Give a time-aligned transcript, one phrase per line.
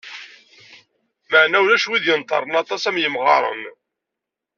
[1.29, 3.63] Meɛna ulac wid yenḍerren aṭas am yimɣaren.